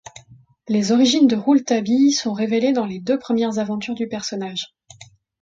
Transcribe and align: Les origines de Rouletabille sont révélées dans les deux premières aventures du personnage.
Les 0.67 0.91
origines 0.91 1.27
de 1.27 1.35
Rouletabille 1.35 2.11
sont 2.11 2.33
révélées 2.33 2.73
dans 2.73 2.87
les 2.87 2.99
deux 2.99 3.19
premières 3.19 3.59
aventures 3.59 3.93
du 3.93 4.07
personnage. 4.07 4.73